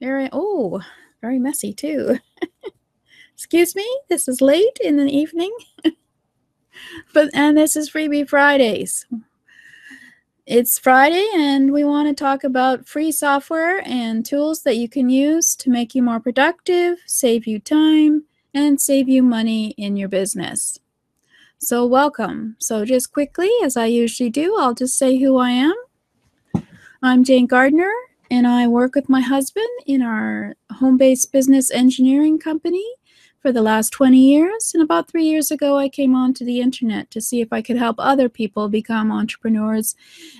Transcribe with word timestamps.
Very, 0.00 0.28
oh, 0.32 0.80
very 1.20 1.38
messy 1.38 1.72
too. 1.72 2.18
Excuse 3.34 3.74
me, 3.74 3.86
this 4.08 4.28
is 4.28 4.40
late 4.40 4.78
in 4.80 4.96
the 4.96 5.10
evening. 5.10 5.54
but 7.14 7.30
and 7.34 7.56
this 7.56 7.76
is 7.76 7.90
Freebie 7.90 8.28
Fridays. 8.28 9.06
It's 10.46 10.78
Friday 10.78 11.26
and 11.34 11.72
we 11.72 11.84
want 11.84 12.08
to 12.08 12.14
talk 12.14 12.44
about 12.44 12.86
free 12.86 13.10
software 13.10 13.82
and 13.86 14.26
tools 14.26 14.62
that 14.62 14.76
you 14.76 14.88
can 14.88 15.08
use 15.08 15.56
to 15.56 15.70
make 15.70 15.94
you 15.94 16.02
more 16.02 16.20
productive, 16.20 16.98
save 17.06 17.46
you 17.46 17.58
time, 17.58 18.24
and 18.52 18.80
save 18.80 19.08
you 19.08 19.22
money 19.22 19.70
in 19.78 19.96
your 19.96 20.08
business. 20.08 20.78
So 21.58 21.86
welcome. 21.86 22.56
So 22.58 22.84
just 22.84 23.10
quickly, 23.12 23.50
as 23.62 23.76
I 23.76 23.86
usually 23.86 24.28
do, 24.28 24.54
I'll 24.58 24.74
just 24.74 24.98
say 24.98 25.18
who 25.18 25.38
I 25.38 25.50
am. 25.50 25.74
I'm 27.02 27.24
Jane 27.24 27.46
Gardner 27.46 27.92
and 28.30 28.46
I 28.46 28.66
work 28.66 28.94
with 28.94 29.08
my 29.08 29.20
husband 29.20 29.68
in 29.86 30.02
our 30.02 30.56
home 30.72 30.96
based 30.96 31.32
business 31.32 31.70
engineering 31.70 32.38
company 32.38 32.84
for 33.40 33.52
the 33.52 33.62
last 33.62 33.90
20 33.90 34.16
years. 34.16 34.72
And 34.72 34.82
about 34.82 35.10
three 35.10 35.24
years 35.24 35.50
ago, 35.50 35.76
I 35.76 35.88
came 35.88 36.14
onto 36.14 36.44
the 36.44 36.60
internet 36.60 37.10
to 37.10 37.20
see 37.20 37.40
if 37.40 37.52
I 37.52 37.60
could 37.60 37.76
help 37.76 37.96
other 37.98 38.28
people 38.28 38.68
become 38.68 39.12
entrepreneurs 39.12 39.94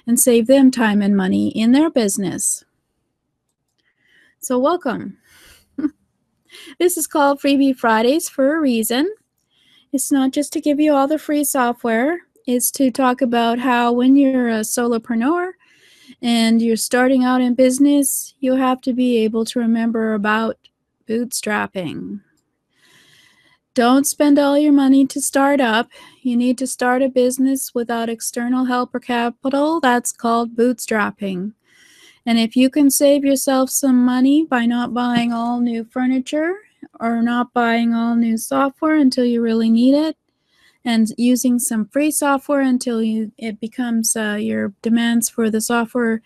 and 0.06 0.18
save 0.18 0.46
them 0.46 0.70
time 0.70 1.02
and 1.02 1.16
money 1.16 1.48
in 1.48 1.72
their 1.72 1.90
business. 1.90 2.64
So, 4.40 4.58
welcome. 4.58 5.18
this 6.78 6.96
is 6.96 7.06
called 7.06 7.40
Freebie 7.40 7.76
Fridays 7.76 8.28
for 8.28 8.56
a 8.56 8.60
reason. 8.60 9.14
It's 9.92 10.10
not 10.10 10.32
just 10.32 10.52
to 10.54 10.60
give 10.60 10.80
you 10.80 10.94
all 10.94 11.06
the 11.06 11.18
free 11.18 11.44
software, 11.44 12.20
it's 12.46 12.70
to 12.72 12.90
talk 12.90 13.22
about 13.22 13.58
how 13.58 13.92
when 13.92 14.16
you're 14.16 14.48
a 14.48 14.60
solopreneur, 14.60 15.52
and 16.24 16.62
you're 16.62 16.74
starting 16.74 17.22
out 17.22 17.42
in 17.42 17.54
business, 17.54 18.34
you 18.40 18.54
have 18.54 18.80
to 18.80 18.94
be 18.94 19.18
able 19.18 19.44
to 19.44 19.58
remember 19.58 20.14
about 20.14 20.56
bootstrapping. 21.06 22.22
Don't 23.74 24.06
spend 24.06 24.38
all 24.38 24.58
your 24.58 24.72
money 24.72 25.06
to 25.06 25.20
start 25.20 25.60
up. 25.60 25.90
You 26.22 26.38
need 26.38 26.56
to 26.58 26.66
start 26.66 27.02
a 27.02 27.10
business 27.10 27.74
without 27.74 28.08
external 28.08 28.64
help 28.64 28.94
or 28.94 29.00
capital. 29.00 29.80
That's 29.80 30.12
called 30.12 30.56
bootstrapping. 30.56 31.52
And 32.24 32.38
if 32.38 32.56
you 32.56 32.70
can 32.70 32.90
save 32.90 33.22
yourself 33.22 33.68
some 33.68 34.02
money 34.02 34.46
by 34.46 34.64
not 34.64 34.94
buying 34.94 35.30
all 35.30 35.60
new 35.60 35.84
furniture 35.84 36.54
or 37.00 37.20
not 37.20 37.52
buying 37.52 37.92
all 37.92 38.16
new 38.16 38.38
software 38.38 38.96
until 38.96 39.26
you 39.26 39.42
really 39.42 39.68
need 39.68 39.94
it, 39.94 40.16
and 40.84 41.08
using 41.16 41.58
some 41.58 41.86
free 41.88 42.10
software 42.10 42.60
until 42.60 43.02
you 43.02 43.32
it 43.38 43.60
becomes 43.60 44.16
uh, 44.16 44.36
your 44.38 44.72
demands 44.82 45.28
for 45.28 45.50
the 45.50 45.60
software 45.60 46.22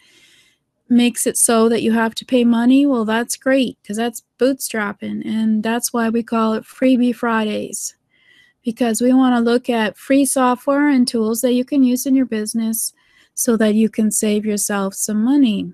makes 0.88 1.26
it 1.26 1.36
so 1.36 1.68
that 1.68 1.82
you 1.82 1.92
have 1.92 2.14
to 2.14 2.24
pay 2.24 2.44
money. 2.44 2.86
Well 2.86 3.04
that's 3.04 3.36
great 3.36 3.78
because 3.82 3.96
that's 3.96 4.24
bootstrapping 4.38 5.24
and 5.26 5.62
that's 5.62 5.92
why 5.92 6.08
we 6.08 6.22
call 6.22 6.54
it 6.54 6.64
freebie 6.64 7.14
fridays 7.14 7.94
because 8.64 9.00
we 9.00 9.12
want 9.12 9.34
to 9.34 9.40
look 9.40 9.70
at 9.70 9.96
free 9.96 10.24
software 10.24 10.88
and 10.88 11.06
tools 11.06 11.40
that 11.40 11.54
you 11.54 11.64
can 11.64 11.82
use 11.82 12.06
in 12.06 12.14
your 12.14 12.26
business 12.26 12.92
so 13.34 13.56
that 13.56 13.74
you 13.74 13.88
can 13.88 14.10
save 14.10 14.44
yourself 14.44 14.94
some 14.94 15.22
money. 15.22 15.72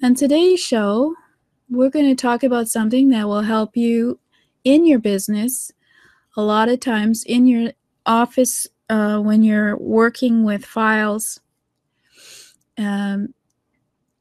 And 0.00 0.16
today's 0.16 0.60
show 0.60 1.14
we're 1.70 1.90
going 1.90 2.08
to 2.08 2.20
talk 2.20 2.42
about 2.42 2.68
something 2.68 3.10
that 3.10 3.26
will 3.26 3.42
help 3.42 3.76
you 3.76 4.18
in 4.64 4.86
your 4.86 4.98
business 4.98 5.72
a 6.38 6.42
lot 6.42 6.68
of 6.68 6.78
times 6.78 7.24
in 7.24 7.46
your 7.46 7.72
office 8.06 8.66
uh, 8.88 9.18
when 9.18 9.42
you're 9.42 9.76
working 9.76 10.44
with 10.44 10.64
files 10.64 11.40
um, 12.78 13.34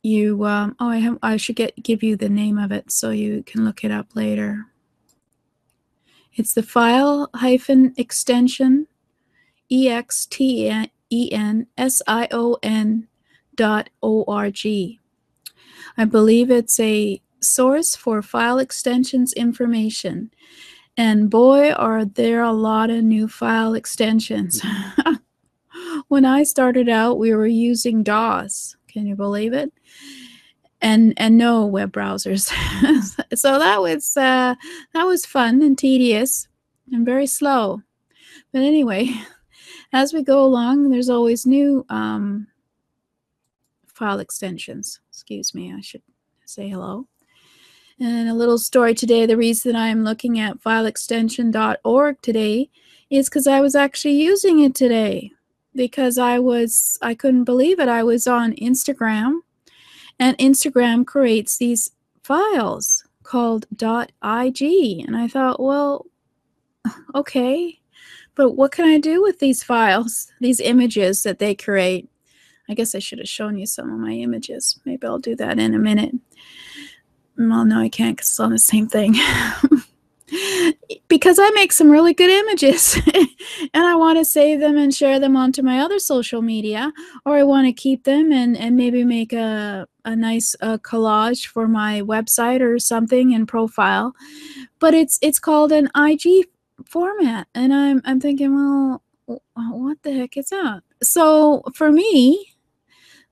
you 0.02 0.46
um, 0.46 0.76
oh 0.80 0.90
I 0.90 0.98
have 0.98 1.18
I 1.22 1.38
should 1.38 1.56
get 1.56 1.82
give 1.84 2.02
you 2.02 2.16
the 2.16 2.30
name 2.30 2.58
of 2.58 2.72
it 2.72 2.92
so 2.92 3.12
you 3.12 3.44
can 3.44 3.66
look 3.66 3.84
it 3.84 3.92
up 3.92 4.16
later. 4.16 4.66
It's 6.34 6.54
the 6.54 6.64
file 6.64 7.30
hyphen 7.36 7.94
extension 7.98 8.88
e 9.70 9.90
x 9.90 10.26
t 10.26 10.72
e 11.10 11.32
n 11.32 11.68
s 11.78 12.02
i 12.08 12.28
o 12.32 12.58
n 12.64 13.08
dot 13.56 13.90
o 14.02 14.24
r 14.28 14.50
g. 14.50 15.00
I 15.98 16.06
believe 16.06 16.50
it's 16.50 16.80
a 16.80 17.22
source 17.42 17.96
for 17.96 18.22
file 18.22 18.60
extensions 18.60 19.34
information 19.34 20.32
and 20.98 21.30
boy, 21.30 21.72
are 21.74 22.04
there 22.06 22.42
a 22.42 22.52
lot 22.52 22.90
of 22.90 23.04
new 23.04 23.28
file 23.28 23.76
extensions. 23.76 24.62
when 26.08 26.26
I 26.26 26.42
started 26.44 26.90
out, 26.90 27.20
we 27.20 27.34
were 27.36 27.48
using 27.48 28.02
DOS. 28.02 28.76
Can 28.88 29.06
you 29.06 29.16
believe 29.16 29.54
it? 29.54 29.72
And 30.82 31.14
and 31.18 31.38
no 31.38 31.66
web 31.66 31.92
browsers. 31.92 32.52
so 33.36 33.60
that 33.60 33.82
was 33.82 34.18
uh, 34.18 34.56
that 34.94 35.04
was 35.04 35.26
fun 35.26 35.62
and 35.62 35.78
tedious 35.78 36.48
and 36.92 37.06
very 37.06 37.28
slow. 37.28 37.82
But 38.52 38.62
anyway, 38.62 39.12
as 39.94 40.14
we 40.14 40.24
go 40.24 40.44
along, 40.44 40.90
there's 40.90 41.10
always 41.10 41.46
new 41.46 41.86
um, 41.90 42.48
file 43.88 44.20
extensions. 44.20 45.00
Excuse 45.10 45.54
me, 45.54 45.74
I 45.74 45.82
should 45.82 46.04
say 46.46 46.70
hello. 46.70 47.08
And 48.00 48.30
a 48.30 48.34
little 48.34 48.60
story 48.60 48.94
today 48.94 49.26
the 49.26 49.38
reason 49.38 49.76
I'm 49.76 50.04
looking 50.04 50.40
at 50.40 50.60
fileextension.org 50.60 52.22
today 52.22 52.70
is 53.10 53.28
because 53.28 53.48
I 53.48 53.60
was 53.60 53.76
actually 53.76 54.22
using 54.22 54.60
it 54.60 54.76
today 54.76 55.32
because 55.74 56.18
I 56.20 56.38
was 56.38 57.00
I 57.02 57.16
couldn't 57.16 57.46
believe 57.46 57.80
it. 57.80 57.90
I 57.90 58.04
was 58.04 58.28
on 58.28 58.54
Instagram 58.54 59.40
and 60.20 60.38
Instagram 60.38 61.08
creates 61.08 61.58
these 61.58 61.92
files 62.22 63.04
called 63.24 63.66
.ig 63.72 64.62
and 64.62 65.18
I 65.18 65.28
thought, 65.28 65.60
well, 65.60 66.06
okay, 67.16 67.80
but 68.36 68.52
what 68.52 68.72
can 68.72 68.86
I 68.86 69.00
do 69.00 69.24
with 69.24 69.40
these 69.40 69.64
files, 69.64 70.32
these 70.40 70.60
images 70.60 71.24
that 71.24 71.40
they 71.40 71.56
create? 71.56 72.08
I 72.70 72.76
guess 72.76 72.94
I 72.94 73.00
should 73.00 73.20
have 73.20 73.30
shown 73.30 73.58
you 73.58 73.66
some 73.66 73.92
of 73.92 73.98
my 73.98 74.12
images. 74.12 74.80
Maybe 74.86 75.08
I'll 75.08 75.18
do 75.18 75.36
that 75.38 75.58
in 75.58 75.74
a 75.74 75.80
minute. 75.80 76.14
Well, 77.38 77.66
no, 77.66 77.80
I 77.80 77.90
can't 77.90 78.18
because 78.18 78.30
it's 78.30 78.40
on 78.40 78.52
the 78.52 78.58
same 78.58 78.88
thing. 78.88 79.16
because 81.08 81.40
I 81.40 81.50
make 81.52 81.72
some 81.72 81.90
really 81.90 82.14
good 82.14 82.30
images 82.30 83.00
and 83.74 83.86
I 83.86 83.96
want 83.96 84.18
to 84.18 84.26
save 84.26 84.60
them 84.60 84.78
and 84.78 84.94
share 84.94 85.20
them 85.20 85.38
onto 85.38 85.62
my 85.62 85.80
other 85.80 86.00
social 86.00 86.42
media, 86.42 86.92
or 87.26 87.36
I 87.36 87.44
want 87.44 87.68
to 87.68 87.74
keep 87.74 88.04
them 88.04 88.32
and, 88.32 88.58
and 88.58 88.76
maybe 88.76 89.04
make 89.04 89.34
a, 89.34 89.88
a 90.04 90.16
nice 90.16 90.56
uh, 90.62 90.78
collage 90.80 91.48
for 91.48 91.68
my 91.68 92.02
website 92.02 92.62
or 92.62 92.80
something 92.80 93.34
and 93.34 93.48
profile. 93.48 94.14
But 94.80 94.94
it's 94.94 95.18
it's 95.22 95.40
called 95.40 95.72
an 95.72 95.90
IG 95.96 96.48
format, 96.86 97.48
and 97.54 97.74
I'm 97.74 98.02
I'm 98.06 98.20
thinking, 98.20 98.56
well, 98.56 99.04
what 99.56 100.02
the 100.04 100.14
heck 100.14 100.38
is 100.38 100.50
that? 100.50 100.82
So 101.04 101.64
for 101.74 101.92
me, 101.92 102.57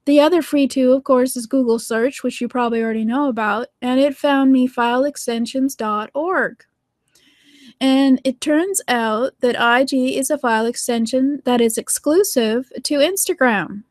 the 0.06 0.20
other 0.20 0.42
free 0.42 0.68
tool, 0.68 0.98
of 0.98 1.04
course, 1.04 1.36
is 1.36 1.46
Google 1.46 1.80
search, 1.80 2.24
which 2.24 2.40
you 2.40 2.48
probably 2.48 2.82
already 2.82 3.06
know 3.06 3.28
about, 3.28 3.68
and 3.82 4.00
it 4.00 4.16
found 4.16 4.52
me 4.52 4.68
fileextensions.org. 4.68 6.64
And 7.82 8.22
it 8.24 8.40
turns 8.40 8.82
out 8.88 9.34
that 9.42 9.82
IG 9.82 9.94
is 9.94 10.30
a 10.30 10.38
file 10.38 10.66
extension 10.66 11.42
that 11.46 11.60
is 11.60 11.78
exclusive 11.78 12.72
to 12.84 13.00
Instagram. 13.00 13.84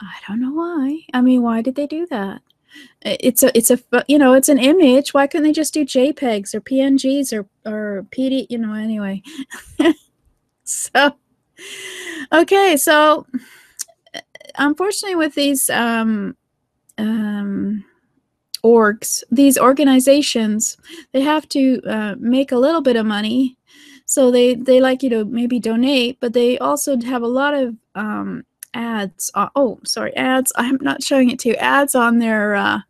I 0.00 0.14
don't 0.28 0.40
know 0.40 0.52
why. 0.52 1.00
I 1.12 1.20
mean, 1.20 1.42
why 1.42 1.62
did 1.62 1.74
they 1.74 1.86
do 1.86 2.06
that? 2.06 2.42
it's 3.02 3.42
a 3.42 3.56
it's 3.56 3.70
a 3.70 3.78
you 4.08 4.18
know 4.18 4.34
it's 4.34 4.48
an 4.48 4.58
image 4.58 5.14
why 5.14 5.26
couldn't 5.26 5.44
they 5.44 5.52
just 5.52 5.72
do 5.72 5.84
jpegs 5.84 6.54
or 6.54 6.60
pngs 6.60 7.32
or 7.32 7.46
or 7.64 8.06
pd 8.10 8.46
you 8.50 8.58
know 8.58 8.74
anyway 8.74 9.22
so 10.64 11.12
okay 12.32 12.76
so 12.76 13.26
unfortunately 14.58 15.16
with 15.16 15.34
these 15.34 15.70
um 15.70 16.36
um 16.98 17.84
orgs 18.64 19.22
these 19.30 19.58
organizations 19.58 20.76
they 21.12 21.20
have 21.20 21.48
to 21.48 21.80
uh, 21.86 22.14
make 22.18 22.52
a 22.52 22.58
little 22.58 22.80
bit 22.80 22.96
of 22.96 23.06
money. 23.06 23.56
So 24.06 24.30
they 24.30 24.54
they 24.54 24.80
like 24.80 25.02
you 25.02 25.10
to 25.10 25.24
maybe 25.24 25.60
donate 25.60 26.18
but 26.20 26.32
they 26.32 26.58
also 26.58 26.98
have 27.00 27.22
a 27.22 27.26
lot 27.26 27.54
of 27.54 27.76
um 27.94 28.44
ads 28.74 29.30
uh, 29.34 29.48
oh 29.56 29.78
sorry 29.84 30.14
ads. 30.16 30.52
I'm 30.56 30.78
not 30.80 31.02
showing 31.02 31.30
it 31.30 31.38
to 31.40 31.50
you. 31.50 31.54
Ads 31.56 31.94
on 31.94 32.18
their 32.18 32.54
uh, 32.54 32.80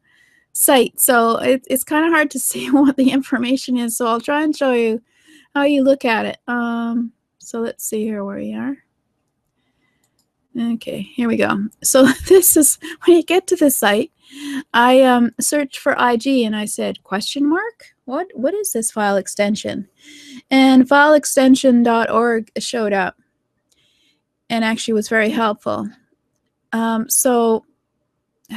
site. 0.52 1.00
So 1.00 1.36
it, 1.38 1.66
it's 1.68 1.84
kind 1.84 2.06
of 2.06 2.12
hard 2.12 2.30
to 2.32 2.38
see 2.50 2.70
what 2.70 2.96
the 2.96 3.10
information 3.10 3.76
is. 3.76 3.96
So 3.96 4.06
i'll 4.06 4.20
try 4.20 4.42
and 4.42 4.56
show 4.56 4.72
you 4.72 5.02
how 5.54 5.64
you 5.64 5.82
look 5.82 6.04
at 6.04 6.26
it. 6.26 6.38
Um 6.46 7.12
so 7.38 7.60
let's 7.60 7.84
see 7.84 8.02
here 8.04 8.24
where 8.24 8.38
we 8.38 8.54
are 8.54 8.85
okay 10.58 11.02
here 11.02 11.28
we 11.28 11.36
go 11.36 11.66
so 11.82 12.06
this 12.28 12.56
is 12.56 12.78
when 13.04 13.16
you 13.16 13.22
get 13.22 13.46
to 13.46 13.56
the 13.56 13.70
site 13.70 14.10
i 14.74 15.02
um 15.02 15.30
searched 15.40 15.78
for 15.78 15.96
ig 16.10 16.26
and 16.26 16.56
i 16.56 16.64
said 16.64 17.02
question 17.04 17.48
mark 17.48 17.94
what 18.04 18.26
what 18.34 18.54
is 18.54 18.72
this 18.72 18.90
file 18.90 19.16
extension 19.16 19.88
and 20.50 20.88
fileextension.org 20.88 22.50
showed 22.58 22.92
up 22.92 23.16
and 24.48 24.64
actually 24.64 24.94
was 24.94 25.08
very 25.08 25.30
helpful. 25.30 25.88
Um, 26.72 27.08
so, 27.08 27.64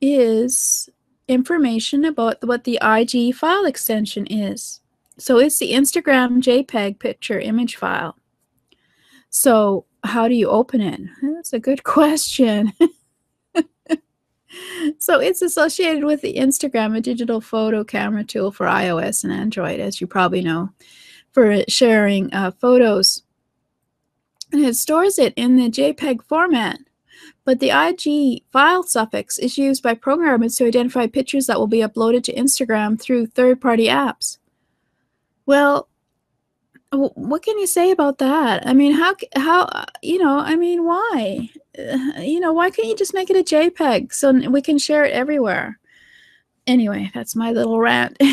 is 0.01 0.89
information 1.29 2.05
about 2.05 2.37
what 2.45 2.65
the 2.65 2.79
IG 2.83 3.35
file 3.35 3.65
extension 3.65 4.27
is. 4.27 4.81
So 5.19 5.39
it's 5.39 5.59
the 5.59 5.73
Instagram 5.73 6.43
JPEG 6.43 6.99
picture 6.99 7.39
image 7.39 7.77
file. 7.77 8.17
So 9.31 9.87
how 10.05 10.29
do 10.29 10.35
you 10.35 10.49
open 10.49 10.81
it? 10.81 11.01
That's 11.23 11.53
a 11.53 11.59
good 11.59 11.85
question. 11.85 12.73
so 14.99 15.21
it's 15.21 15.43
associated 15.43 16.05
with 16.05 16.21
the 16.21 16.35
Instagram, 16.35 16.97
a 16.97 17.01
digital 17.01 17.41
photo 17.41 17.85
camera 17.85 18.25
tool 18.25 18.53
for 18.53 18.67
iOS 18.67 19.25
and 19.25 19.33
Android, 19.33 19.81
as 19.81 20.01
you 20.01 20.07
probably 20.07 20.43
know, 20.43 20.71
for 21.33 21.63
sharing 21.69 22.33
uh, 22.33 22.51
photos 22.51 23.23
and 24.53 24.65
it 24.65 24.77
stores 24.77 25.19
it 25.19 25.33
in 25.37 25.57
the 25.57 25.71
JPEG 25.71 26.23
format. 26.23 26.79
But 27.45 27.61
the 27.61 27.71
IG 27.71 28.45
file 28.53 28.83
suffix 28.83 29.39
is 29.39 29.59
used 29.59 29.83
by 29.83 29.95
programmers 29.95 30.57
to 30.57 30.67
identify 30.67 31.07
pictures 31.07 31.47
that 31.47 31.59
will 31.59 31.67
be 31.67 31.79
uploaded 31.79 32.25
to 32.25 32.35
Instagram 32.35 33.01
through 33.01 33.27
third-party 33.27 33.87
apps. 33.87 34.39
Well, 35.47 35.89
what 36.93 37.43
can 37.43 37.59
you 37.59 37.67
say 37.67 37.91
about 37.91 38.19
that? 38.19 38.67
I 38.67 38.73
mean, 38.73 38.93
how 38.93 39.15
how 39.35 39.85
you 40.03 40.19
know? 40.19 40.39
I 40.39 40.57
mean, 40.57 40.85
why? 40.85 41.51
Uh, 41.79 42.21
you 42.21 42.41
know, 42.41 42.53
why 42.53 42.71
can't 42.71 42.89
you 42.89 42.97
just 42.97 43.15
make 43.15 43.31
it 43.31 43.37
a 43.37 43.43
JPEG 43.43 44.13
so 44.13 44.33
we 44.51 44.63
can 44.63 44.79
share 44.79 45.05
it 45.05 45.13
everywhere? 45.13 45.79
Anyway, 46.67 47.11
that's 47.15 47.37
my 47.37 47.53
little 47.53 47.79
rant. 47.79 48.21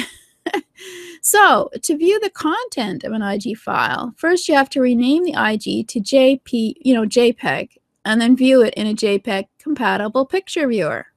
So 1.25 1.69
to 1.81 1.95
view 1.95 2.19
the 2.19 2.29
content 2.29 3.05
of 3.05 3.13
an 3.13 3.21
IG 3.21 3.57
file, 3.57 4.13
first 4.17 4.49
you 4.49 4.55
have 4.55 4.69
to 4.71 4.81
rename 4.81 5.23
the 5.23 5.31
IG 5.31 5.87
to 5.87 6.01
JP, 6.01 6.73
you 6.81 6.93
know, 6.93 7.05
JPEG, 7.05 7.77
and 8.03 8.19
then 8.19 8.35
view 8.35 8.61
it 8.61 8.73
in 8.73 8.87
a 8.87 8.93
JPEG 8.93 9.45
compatible 9.57 10.25
picture 10.25 10.67
viewer. 10.67 11.07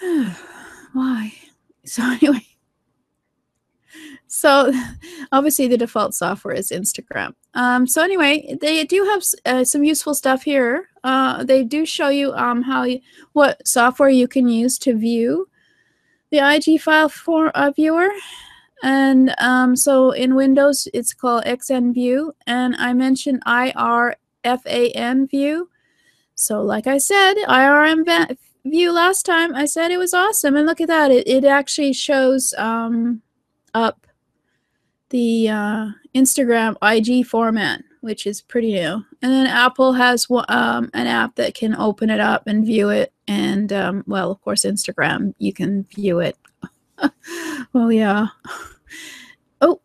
Why? 0.92 1.32
So 1.86 2.02
anyway, 2.02 2.46
so 4.30 4.72
obviously 5.32 5.66
the 5.66 5.76
default 5.76 6.14
software 6.14 6.54
is 6.54 6.70
Instagram. 6.70 7.34
Um, 7.54 7.86
so 7.86 8.02
anyway, 8.02 8.56
they 8.60 8.84
do 8.84 9.04
have 9.04 9.24
uh, 9.44 9.64
some 9.64 9.82
useful 9.82 10.14
stuff 10.14 10.44
here. 10.44 10.88
Uh, 11.02 11.42
they 11.42 11.64
do 11.64 11.84
show 11.84 12.08
you 12.08 12.32
um, 12.34 12.62
how 12.62 12.84
you, 12.84 13.00
what 13.32 13.66
software 13.66 14.08
you 14.08 14.28
can 14.28 14.46
use 14.48 14.78
to 14.78 14.96
view 14.96 15.48
the 16.30 16.38
IG 16.38 16.80
file 16.80 17.08
for 17.08 17.50
a 17.56 17.72
viewer. 17.72 18.08
And 18.84 19.34
um, 19.38 19.74
so 19.74 20.12
in 20.12 20.36
Windows, 20.36 20.86
it's 20.94 21.12
called 21.12 21.44
XnView, 21.44 22.30
And 22.46 22.76
I 22.76 22.92
mentioned 22.92 23.42
IrfanView. 23.44 24.06
So 26.36 26.62
like 26.62 26.86
I 26.86 26.98
said, 26.98 27.34
IRM 27.48 28.36
view 28.64 28.92
last 28.92 29.26
time, 29.26 29.56
I 29.56 29.64
said 29.64 29.90
it 29.90 29.98
was 29.98 30.14
awesome. 30.14 30.54
And 30.54 30.66
look 30.66 30.80
at 30.80 30.86
that. 30.86 31.10
It, 31.10 31.26
it 31.26 31.44
actually 31.44 31.94
shows 31.94 32.54
um, 32.56 33.22
up 33.74 34.06
the 35.10 35.48
uh, 35.48 35.86
Instagram 36.14 36.76
IG 36.82 37.26
format, 37.26 37.82
which 38.00 38.26
is 38.26 38.40
pretty 38.40 38.72
new. 38.72 39.04
And 39.22 39.32
then 39.32 39.46
Apple 39.46 39.92
has 39.92 40.26
um, 40.30 40.90
an 40.94 41.06
app 41.06 41.36
that 41.36 41.54
can 41.54 41.76
open 41.76 42.10
it 42.10 42.20
up 42.20 42.46
and 42.46 42.64
view 42.64 42.88
it 42.88 43.12
and 43.30 43.72
um, 43.72 44.02
well, 44.08 44.32
of 44.32 44.40
course, 44.42 44.64
Instagram, 44.64 45.34
you 45.38 45.52
can 45.52 45.84
view 45.84 46.18
it. 46.18 46.36
well, 47.72 47.92
yeah. 47.92 48.26
Oh, 49.62 49.78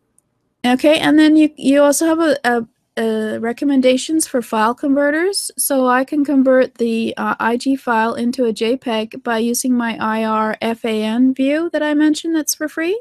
okay. 0.66 0.98
And 0.98 1.18
then 1.18 1.36
you 1.36 1.50
you 1.56 1.82
also 1.82 2.06
have 2.06 2.18
a, 2.18 2.66
a, 2.96 3.38
recommendations 3.38 4.26
for 4.26 4.40
file 4.40 4.74
converters. 4.74 5.50
So 5.56 5.86
I 5.86 6.04
can 6.04 6.24
convert 6.24 6.76
the 6.76 7.14
uh, 7.16 7.36
IG 7.38 7.78
file 7.78 8.14
into 8.14 8.46
a 8.46 8.54
JPEG 8.54 9.22
by 9.22 9.38
using 9.38 9.74
my 9.74 9.96
IrfanView 9.98 11.70
that 11.70 11.82
I 11.82 11.94
mentioned. 11.94 12.34
That's 12.34 12.54
for 12.54 12.68
free. 12.68 13.00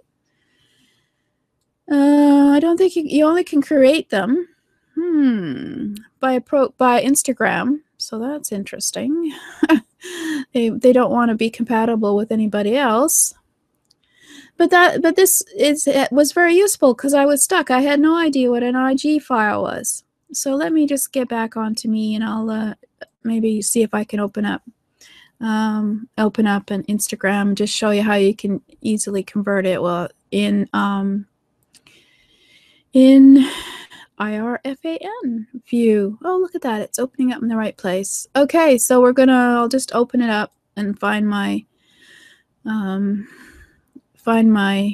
Uh, 1.90 2.50
I 2.54 2.60
don't 2.60 2.78
think 2.78 2.96
you, 2.96 3.04
you 3.04 3.26
only 3.26 3.44
can 3.44 3.62
create 3.62 4.10
them. 4.10 4.48
Hmm. 4.96 5.96
By 6.20 6.40
pro 6.40 6.70
by 6.70 7.04
Instagram. 7.04 7.82
So 7.98 8.20
that's 8.20 8.52
interesting. 8.52 9.34
they 10.54 10.70
they 10.70 10.94
don't 10.94 11.12
want 11.12 11.30
to 11.30 11.36
be 11.36 11.50
compatible 11.50 12.16
with 12.16 12.32
anybody 12.32 12.78
else. 12.78 13.34
But 14.58 14.72
that 14.72 15.02
but 15.02 15.16
this 15.16 15.44
is 15.58 15.88
it 15.88 16.12
was 16.12 16.32
very 16.32 16.56
useful 16.56 16.94
because 16.94 17.14
I 17.14 17.26
was 17.26 17.44
stuck. 17.44 17.70
I 17.70 17.82
had 17.82 18.00
no 18.00 18.16
idea 18.18 18.50
what 18.50 18.64
an 18.64 18.76
IG 18.76 19.22
file 19.22 19.64
was. 19.64 20.04
So 20.32 20.56
let 20.56 20.74
me 20.74 20.88
just 20.88 21.12
get 21.12 21.30
back 21.30 21.56
onto 21.56 21.90
me 21.90 22.16
and 22.16 22.24
I'll 22.24 22.50
uh, 22.50 22.74
maybe 23.24 23.62
see 23.62 23.84
if 23.84 23.94
I 23.94 24.04
can 24.04 24.20
open 24.20 24.46
up 24.46 24.64
um, 25.42 26.10
open 26.18 26.48
up 26.48 26.72
an 26.72 26.84
Instagram 26.84 27.56
just 27.56 27.76
show 27.76 27.90
you 27.92 28.02
how 28.02 28.16
you 28.16 28.34
can 28.34 28.62
easily 28.82 29.22
convert 29.22 29.66
it 29.66 29.82
well 29.82 30.08
in 30.32 30.70
um, 30.72 31.28
in 32.96 33.46
IRFAN 34.20 35.48
view. 35.68 36.18
Oh, 36.24 36.38
look 36.38 36.56
at 36.56 36.62
that. 36.62 36.82
It's 36.82 36.98
opening 36.98 37.34
up 37.34 37.42
in 37.42 37.50
the 37.50 37.58
right 37.58 37.76
place. 37.76 38.26
Okay, 38.38 38.78
so 38.78 39.02
we're 39.02 39.12
going 39.12 39.28
to, 39.28 39.34
I'll 39.34 39.68
just 39.68 39.94
open 39.94 40.22
it 40.22 40.30
up 40.30 40.54
and 40.78 40.98
find 40.98 41.28
my, 41.28 41.66
um, 42.64 43.28
find 44.16 44.52
my, 44.52 44.94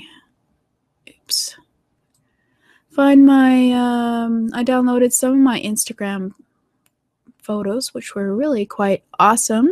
oops, 1.07 1.55
find 2.89 3.23
my, 3.23 3.71
um, 3.71 4.49
I 4.51 4.63
downloaded 4.63 5.13
some 5.13 5.33
of 5.33 5.37
my 5.37 5.61
Instagram 5.61 6.31
photos, 7.37 7.93
which 7.93 8.15
were 8.15 8.35
really 8.35 8.65
quite 8.65 9.03
awesome. 9.19 9.69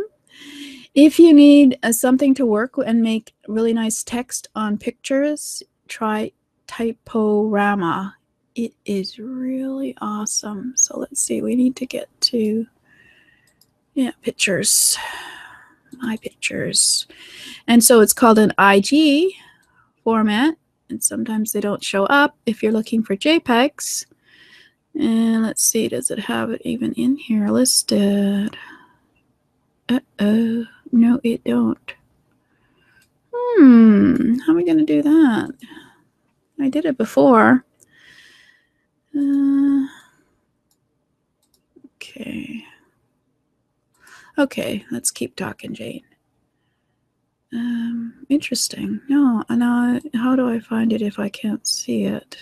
If 0.94 1.18
you 1.18 1.34
need 1.34 1.80
uh, 1.82 1.90
something 1.90 2.34
to 2.36 2.46
work 2.46 2.74
and 2.78 3.02
make 3.02 3.34
really 3.48 3.72
nice 3.72 4.04
text 4.04 4.46
on 4.54 4.78
pictures, 4.78 5.64
Try 5.88 6.30
Typorama. 6.68 8.12
It 8.60 8.74
is 8.84 9.18
really 9.18 9.96
awesome. 10.02 10.74
So 10.76 10.98
let's 10.98 11.22
see, 11.22 11.40
we 11.40 11.56
need 11.56 11.76
to 11.76 11.86
get 11.86 12.10
to 12.20 12.66
yeah, 13.94 14.10
pictures. 14.20 14.98
My 15.96 16.18
pictures. 16.18 17.06
And 17.66 17.82
so 17.82 18.00
it's 18.00 18.12
called 18.12 18.38
an 18.38 18.52
IG 18.58 19.32
format. 20.04 20.56
And 20.90 21.02
sometimes 21.02 21.52
they 21.52 21.62
don't 21.62 21.82
show 21.82 22.04
up 22.04 22.36
if 22.44 22.62
you're 22.62 22.70
looking 22.70 23.02
for 23.02 23.16
JPEGs. 23.16 24.04
And 24.94 25.42
let's 25.42 25.64
see, 25.64 25.88
does 25.88 26.10
it 26.10 26.18
have 26.18 26.50
it 26.50 26.60
even 26.66 26.92
in 26.92 27.16
here 27.16 27.48
listed? 27.48 28.58
Uh-oh. 29.88 30.66
No, 30.92 31.18
it 31.24 31.42
don't. 31.44 31.94
Hmm, 33.34 34.34
how 34.40 34.52
am 34.52 34.58
I 34.58 34.64
going 34.64 34.76
to 34.76 34.84
do 34.84 35.00
that? 35.00 35.50
I 36.60 36.68
did 36.68 36.84
it 36.84 36.98
before. 36.98 37.64
Uh, 39.16 39.86
okay. 41.96 42.64
Okay, 44.38 44.84
let's 44.90 45.10
keep 45.10 45.36
talking, 45.36 45.74
Jane. 45.74 46.04
Um, 47.52 48.24
interesting. 48.28 49.00
No, 49.08 49.44
now 49.50 49.98
how 50.14 50.36
do 50.36 50.48
I 50.48 50.60
find 50.60 50.92
it 50.92 51.02
if 51.02 51.18
I 51.18 51.28
can't 51.28 51.66
see 51.66 52.04
it? 52.04 52.36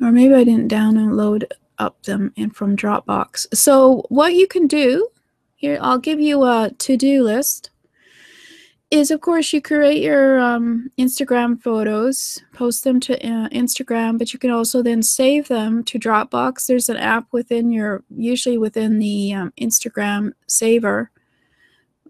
Or 0.00 0.10
maybe 0.10 0.34
I 0.34 0.44
didn't 0.44 0.70
download 0.70 1.44
up 1.78 2.02
them 2.02 2.32
in 2.36 2.50
from 2.50 2.76
Dropbox. 2.76 3.54
So 3.54 4.04
what 4.08 4.34
you 4.34 4.46
can 4.46 4.66
do 4.66 5.08
here, 5.54 5.78
I'll 5.80 5.98
give 5.98 6.20
you 6.20 6.44
a 6.44 6.70
to-do 6.78 7.22
list 7.22 7.70
is 8.90 9.10
of 9.10 9.20
course 9.20 9.52
you 9.52 9.60
create 9.60 10.02
your 10.02 10.38
um, 10.38 10.90
Instagram 10.98 11.60
photos, 11.60 12.42
post 12.54 12.84
them 12.84 12.98
to 13.00 13.14
uh, 13.16 13.48
Instagram, 13.50 14.18
but 14.18 14.32
you 14.32 14.38
can 14.38 14.50
also 14.50 14.82
then 14.82 15.02
save 15.02 15.48
them 15.48 15.84
to 15.84 15.98
Dropbox. 15.98 16.66
There's 16.66 16.88
an 16.88 16.96
app 16.96 17.26
within 17.30 17.70
your, 17.70 18.02
usually 18.08 18.56
within 18.56 18.98
the 18.98 19.34
um, 19.34 19.52
Instagram 19.60 20.32
saver, 20.46 21.10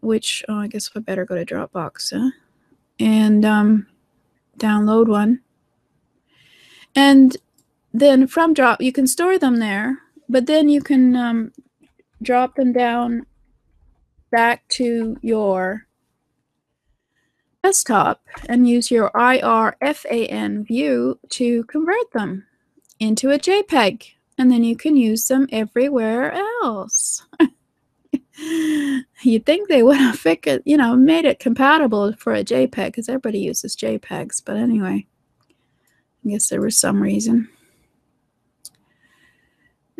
which 0.01 0.45
oh, 0.49 0.59
I 0.59 0.69
guess 0.69 0.89
I 0.95 1.01
better 1.01 1.25
go 1.25 1.35
to 1.35 1.45
Dropbox 1.45 2.13
huh? 2.17 2.31
and 3.01 3.45
um, 3.45 3.87
download 4.57 5.09
one. 5.09 5.41
And 6.95 7.37
then 7.93 8.29
from 8.29 8.55
Drop, 8.55 8.81
you 8.81 8.93
can 8.93 9.09
store 9.09 9.39
them 9.39 9.57
there, 9.57 9.99
but 10.29 10.47
then 10.47 10.69
you 10.69 10.81
can 10.81 11.17
um, 11.17 11.53
drop 12.23 12.55
them 12.55 12.73
down 12.73 13.27
back 14.31 14.67
to 14.69 15.17
your 15.23 15.88
desktop 17.63 18.23
and 18.49 18.69
use 18.69 18.91
your 18.91 19.11
IrfanView 19.11 21.19
to 21.29 21.65
convert 21.65 22.13
them 22.13 22.47
into 23.01 23.31
a 23.31 23.39
JPEG. 23.39 24.13
And 24.39 24.51
then 24.51 24.65
you 24.65 24.77
can 24.77 24.97
use 24.97 25.29
them 25.29 25.49
everywhere 25.51 26.33
else. 26.33 27.27
You'd 29.23 29.45
think 29.45 29.69
they 29.69 29.83
would 29.83 29.97
have 29.97 30.19
figured, 30.19 30.63
you 30.65 30.77
know, 30.77 30.95
made 30.95 31.25
it 31.25 31.41
compatible 31.41 32.13
for 32.15 32.35
a 32.35 32.45
JPEG 32.45 32.87
because 32.87 33.09
everybody 33.09 33.41
uses 33.41 33.77
JPEGs. 33.77 34.43
But 34.45 34.57
anyway, 34.57 35.07
I 36.25 36.29
guess 36.29 36.49
there 36.49 36.61
was 36.61 36.79
some 36.79 37.03
reason. 37.03 37.49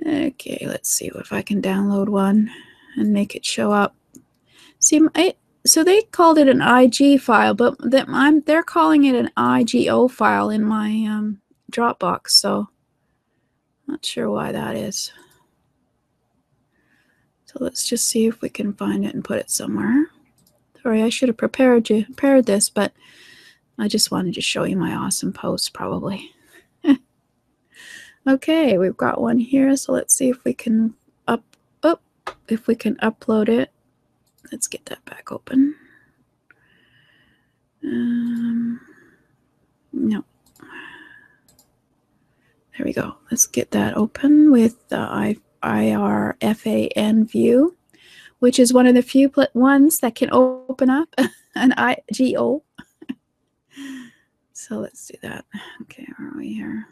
Okay, 0.07 0.65
let's 0.69 0.89
see 0.89 1.11
if 1.13 1.33
I 1.33 1.43
can 1.43 1.61
download 1.61 2.09
one 2.09 2.49
and 2.97 3.13
make 3.13 3.35
it 3.35 3.45
show 3.45 3.73
up. 3.73 3.97
See, 4.79 5.01
I, 5.17 5.35
so 5.67 5.85
they 5.85 6.03
called 6.03 6.39
it 6.39 6.49
an 6.49 6.63
IG 6.63 7.21
file, 7.21 7.55
but 7.55 7.77
that 7.91 8.07
I'm 8.09 8.41
they're 8.43 8.63
calling 8.63 9.05
it 9.05 9.15
an 9.15 9.31
IGO 9.37 10.11
file 10.11 10.51
in 10.51 10.65
my 10.65 11.05
um, 11.09 11.41
Dropbox. 11.71 12.31
So 12.31 12.69
not 13.87 14.05
sure 14.05 14.31
why 14.31 14.53
that 14.53 14.77
is. 14.77 15.13
So 17.47 17.57
let's 17.61 17.89
just 17.89 18.07
see 18.07 18.27
if 18.27 18.43
we 18.43 18.51
can 18.51 18.75
find 18.75 19.05
it 19.05 19.15
and 19.15 19.25
put 19.25 19.39
it 19.39 19.51
somewhere. 19.51 20.07
Sorry, 20.83 21.03
I 21.03 21.09
should 21.09 21.29
have 21.29 21.39
prepared 21.39 21.89
you 21.89 22.05
prepared 22.05 22.47
this, 22.47 22.69
but 22.69 22.93
I 23.79 23.89
just 23.89 24.11
wanted 24.11 24.35
to 24.35 24.41
show 24.41 24.65
you 24.65 24.77
my 24.77 24.95
awesome 24.95 25.33
post 25.33 25.73
probably. 25.73 26.31
okay, 28.29 28.77
we've 28.77 28.97
got 28.97 29.21
one 29.21 29.39
here, 29.39 29.77
so 29.77 29.93
let's 29.93 30.15
see 30.15 30.29
if 30.29 30.45
we 30.45 30.53
can 30.53 30.95
up 31.27 31.43
up 31.83 32.03
if 32.49 32.67
we 32.67 32.75
can 32.75 32.97
upload 32.97 33.49
it. 33.49 33.71
Let's 34.51 34.67
get 34.67 34.87
that 34.87 35.05
back 35.05 35.31
open. 35.31 35.75
Um, 37.85 38.81
no. 39.93 40.25
There 42.77 42.85
we 42.85 42.93
go. 42.93 43.17
Let's 43.31 43.47
get 43.47 43.71
that 43.73 43.97
open 43.97 44.51
with 44.51 44.89
the 44.89 45.37
IrfanView, 45.63 47.71
which 48.39 48.59
is 48.59 48.73
one 48.73 48.87
of 48.87 48.95
the 48.95 49.03
few 49.03 49.31
ones 49.55 50.01
that 50.01 50.15
can 50.15 50.31
open 50.33 50.89
up 50.89 51.15
an 51.55 51.73
IGO. 51.73 52.63
so 54.53 54.77
let's 54.77 55.09
do 55.09 55.19
that. 55.23 55.45
Okay, 55.83 56.07
where 56.17 56.29
are 56.29 56.39
we 56.39 56.55
here? 56.55 56.87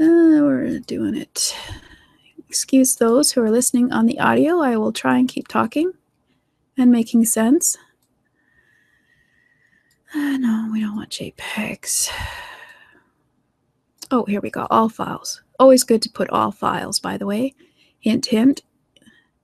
Uh, 0.00 0.42
we're 0.42 0.78
doing 0.80 1.14
it. 1.14 1.54
Excuse 2.50 2.96
those 2.96 3.30
who 3.30 3.42
are 3.42 3.50
listening 3.50 3.92
on 3.92 4.06
the 4.06 4.18
audio. 4.18 4.58
I 4.60 4.76
will 4.76 4.92
try 4.92 5.18
and 5.18 5.28
keep 5.28 5.46
talking 5.46 5.92
and 6.76 6.90
making 6.90 7.24
sense. 7.26 7.76
Uh, 10.12 10.36
no, 10.36 10.68
we 10.72 10.80
don't 10.80 10.96
want 10.96 11.10
JPEGs. 11.10 12.10
Oh, 14.10 14.24
here 14.24 14.40
we 14.40 14.50
go. 14.50 14.66
All 14.68 14.88
files. 14.88 15.44
Always 15.60 15.84
good 15.84 16.02
to 16.02 16.10
put 16.10 16.28
all 16.30 16.50
files, 16.50 16.98
by 16.98 17.16
the 17.16 17.24
way. 17.24 17.54
Hint, 18.00 18.26
hint. 18.26 18.62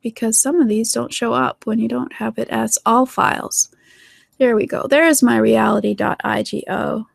Because 0.03 0.37
some 0.37 0.61
of 0.61 0.67
these 0.67 0.91
don't 0.91 1.15
show 1.15 1.33
up 1.33 1.65
when 1.65 1.79
you 1.79 1.87
don't 1.87 2.15
have 2.15 2.41
it 2.41 2.49
as 2.49 2.77
all 2.85 3.07
files. 3.07 3.69
There 4.39 4.57
we 4.57 4.67
go. 4.67 4.89
There's 4.91 5.23
my 5.23 5.37
reality.igo. 5.37 7.07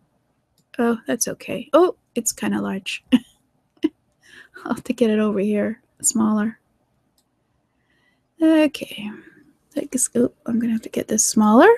Oh, 0.79 0.97
that's 1.05 1.27
okay. 1.27 1.69
Oh, 1.73 1.97
it's 2.15 2.31
kind 2.31 2.55
of 2.55 2.61
large. 2.61 3.03
I'll 4.63 4.75
have 4.75 4.83
to 4.85 4.93
get 4.93 5.09
it 5.09 5.19
over 5.19 5.39
here 5.39 5.81
smaller. 6.01 6.59
Okay, 8.41 9.09
take 9.73 9.93
a 9.93 9.99
scoop. 9.99 10.35
I'm 10.45 10.59
to 10.59 10.69
have 10.69 10.81
to 10.81 10.89
get 10.89 11.07
this 11.07 11.25
smaller 11.25 11.69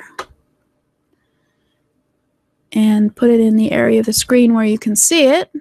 and 2.71 3.15
put 3.15 3.29
it 3.29 3.39
in 3.39 3.55
the 3.55 3.71
area 3.71 3.99
of 3.99 4.05
the 4.05 4.13
screen 4.13 4.53
where 4.53 4.65
you 4.65 4.79
can 4.79 4.95
see 4.95 5.25
it. 5.25 5.51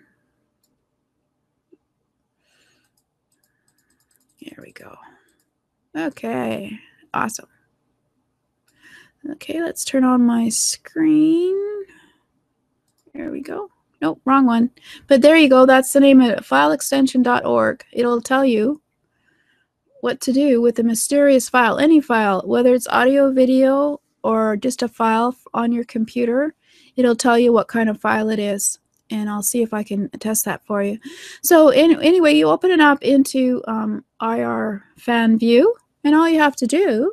There 4.42 4.58
we 4.60 4.72
go. 4.72 4.96
Okay, 5.96 6.78
awesome. 7.12 7.48
Okay, 9.30 9.62
let's 9.62 9.84
turn 9.84 10.04
on 10.04 10.24
my 10.24 10.48
screen. 10.48 11.56
There 13.14 13.30
we 13.30 13.40
go. 13.40 13.70
Nope, 14.02 14.20
wrong 14.24 14.46
one. 14.46 14.70
But 15.06 15.22
there 15.22 15.36
you 15.36 15.48
go. 15.48 15.64
That's 15.64 15.92
the 15.92 16.00
name 16.00 16.20
of 16.20 16.44
fileextension.org. 16.44 17.84
It'll 17.92 18.20
tell 18.20 18.44
you 18.44 18.82
what 20.00 20.20
to 20.22 20.32
do 20.32 20.60
with 20.60 20.80
a 20.80 20.82
mysterious 20.82 21.48
file, 21.48 21.78
any 21.78 22.00
file, 22.00 22.42
whether 22.44 22.74
it's 22.74 22.88
audio, 22.88 23.30
video, 23.30 24.00
or 24.24 24.56
just 24.56 24.82
a 24.82 24.88
file 24.88 25.36
on 25.54 25.70
your 25.70 25.84
computer. 25.84 26.52
It'll 26.96 27.14
tell 27.14 27.38
you 27.38 27.52
what 27.52 27.68
kind 27.68 27.88
of 27.88 28.00
file 28.00 28.28
it 28.28 28.40
is. 28.40 28.80
And 29.08 29.30
I'll 29.30 29.42
see 29.42 29.62
if 29.62 29.72
I 29.72 29.84
can 29.84 30.08
test 30.10 30.46
that 30.46 30.66
for 30.66 30.82
you. 30.82 30.98
So 31.42 31.68
in, 31.68 32.02
anyway, 32.02 32.32
you 32.32 32.48
open 32.48 32.72
it 32.72 32.80
up 32.80 33.02
into 33.02 33.62
um, 33.68 34.04
IR 34.20 34.84
fan 34.96 35.38
view. 35.38 35.76
And 36.02 36.16
all 36.16 36.28
you 36.28 36.40
have 36.40 36.56
to 36.56 36.66
do, 36.66 37.12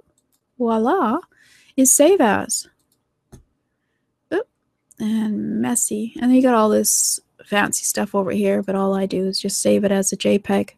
voila, 0.57 1.19
is 1.77 1.93
save 1.93 2.19
as 2.19 2.67
and 4.99 5.61
messy. 5.61 6.13
And 6.21 6.35
you 6.35 6.41
got 6.41 6.55
all 6.55 6.69
this 6.69 7.19
fancy 7.45 7.83
stuff 7.83 8.13
over 8.13 8.31
here, 8.31 8.61
but 8.61 8.75
all 8.75 8.95
I 8.95 9.05
do 9.05 9.25
is 9.25 9.39
just 9.39 9.61
save 9.61 9.83
it 9.83 9.91
as 9.91 10.11
a 10.11 10.17
JPEG. 10.17 10.71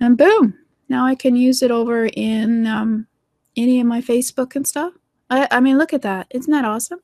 And 0.00 0.16
boom, 0.16 0.54
now 0.88 1.04
I 1.04 1.14
can 1.14 1.36
use 1.36 1.62
it 1.62 1.70
over 1.70 2.06
in 2.06 2.66
um, 2.66 3.06
any 3.56 3.80
of 3.80 3.86
my 3.86 4.00
Facebook 4.00 4.56
and 4.56 4.66
stuff. 4.66 4.92
I, 5.30 5.48
I 5.50 5.60
mean, 5.60 5.78
look 5.78 5.92
at 5.92 6.02
that. 6.02 6.26
Isn't 6.30 6.52
that 6.52 6.64
awesome? 6.64 7.00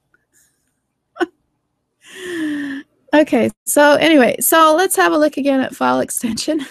okay, 3.14 3.50
so 3.64 3.94
anyway, 3.94 4.36
so 4.40 4.74
let's 4.76 4.96
have 4.96 5.12
a 5.12 5.18
look 5.18 5.36
again 5.36 5.60
at 5.60 5.74
file 5.74 6.00
extension 6.00 6.64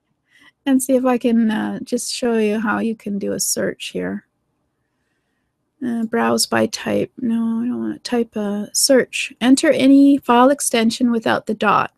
and 0.66 0.82
see 0.82 0.94
if 0.94 1.04
I 1.04 1.18
can 1.18 1.50
uh, 1.50 1.80
just 1.82 2.12
show 2.12 2.38
you 2.38 2.60
how 2.60 2.78
you 2.78 2.94
can 2.94 3.18
do 3.18 3.32
a 3.32 3.40
search 3.40 3.88
here. 3.88 4.26
Uh, 5.86 6.04
browse 6.04 6.46
by 6.46 6.66
type. 6.66 7.12
No, 7.18 7.34
I 7.34 7.66
don't 7.66 7.80
want 7.80 7.94
to 8.02 8.10
type 8.10 8.36
a 8.36 8.68
search. 8.72 9.32
Enter 9.40 9.70
any 9.70 10.18
file 10.18 10.50
extension 10.50 11.10
without 11.10 11.46
the 11.46 11.54
dot. 11.54 11.92